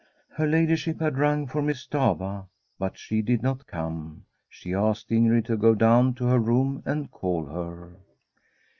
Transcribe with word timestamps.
Her 0.35 0.47
ladyship 0.47 0.99
had 0.99 1.19
rung 1.19 1.45
for 1.45 1.61
Miss 1.61 1.85
Stafva, 1.85 2.47
but 2.79 2.97
she 2.97 3.21
did 3.21 3.43
not 3.43 3.67
come. 3.67 4.25
She 4.49 4.73
asked 4.73 5.11
Ingrid 5.11 5.45
to 5.45 5.57
go 5.57 5.75
down 5.75 6.15
to 6.15 6.25
her 6.25 6.39
room 6.39 6.81
and 6.87 7.11
call 7.11 7.45
her. 7.45 7.97